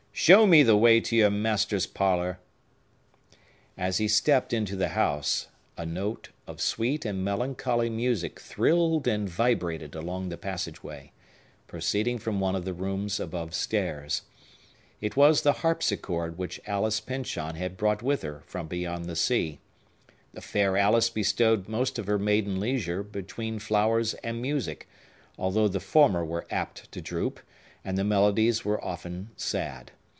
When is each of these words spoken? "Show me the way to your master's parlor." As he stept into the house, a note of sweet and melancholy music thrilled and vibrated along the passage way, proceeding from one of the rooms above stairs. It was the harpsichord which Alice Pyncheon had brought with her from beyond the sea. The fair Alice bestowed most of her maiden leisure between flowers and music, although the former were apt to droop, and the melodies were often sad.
"Show 0.13 0.45
me 0.45 0.61
the 0.61 0.77
way 0.77 0.99
to 1.01 1.15
your 1.15 1.31
master's 1.31 1.87
parlor." 1.87 2.37
As 3.75 3.97
he 3.97 4.07
stept 4.07 4.53
into 4.53 4.75
the 4.75 4.89
house, 4.89 5.47
a 5.77 5.83
note 5.83 6.29
of 6.45 6.61
sweet 6.61 7.05
and 7.05 7.23
melancholy 7.25 7.89
music 7.89 8.39
thrilled 8.39 9.07
and 9.07 9.27
vibrated 9.27 9.95
along 9.95 10.29
the 10.29 10.37
passage 10.37 10.83
way, 10.83 11.11
proceeding 11.65 12.19
from 12.19 12.39
one 12.39 12.55
of 12.55 12.65
the 12.65 12.73
rooms 12.73 13.19
above 13.19 13.55
stairs. 13.55 14.23
It 14.99 15.15
was 15.15 15.41
the 15.41 15.53
harpsichord 15.63 16.37
which 16.37 16.61
Alice 16.67 16.99
Pyncheon 16.99 17.55
had 17.55 17.75
brought 17.75 18.03
with 18.03 18.21
her 18.21 18.43
from 18.45 18.67
beyond 18.67 19.05
the 19.05 19.15
sea. 19.15 19.59
The 20.33 20.41
fair 20.41 20.77
Alice 20.77 21.09
bestowed 21.09 21.67
most 21.67 21.97
of 21.97 22.05
her 22.05 22.19
maiden 22.19 22.59
leisure 22.59 23.01
between 23.01 23.57
flowers 23.57 24.13
and 24.15 24.39
music, 24.39 24.87
although 25.39 25.69
the 25.69 25.79
former 25.79 26.23
were 26.23 26.45
apt 26.51 26.91
to 26.91 27.01
droop, 27.01 27.39
and 27.83 27.97
the 27.97 28.03
melodies 28.03 28.63
were 28.63 28.83
often 28.85 29.31
sad. 29.35 29.91